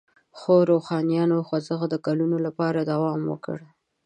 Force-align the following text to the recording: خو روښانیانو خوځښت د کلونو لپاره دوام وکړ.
خو 0.37 0.53
روښانیانو 0.71 1.37
خوځښت 1.47 1.87
د 1.91 1.95
کلونو 2.05 2.37
لپاره 2.45 2.79
دوام 2.91 3.21
وکړ. 3.31 3.57